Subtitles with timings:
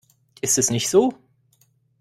[0.41, 1.13] Ist es nicht so?